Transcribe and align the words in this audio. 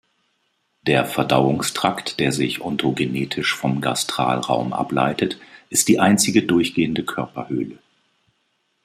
Der 0.81 1.05
Verdauungstrakt, 1.05 2.19
der 2.19 2.31
sich 2.31 2.61
ontogenetisch 2.61 3.53
vom 3.55 3.81
Gastralraum 3.81 4.73
ableitet, 4.73 5.39
ist 5.69 5.89
die 5.89 5.99
einzige 5.99 6.41
durchgehende 6.41 7.03
Körperhöhle. 7.05 7.77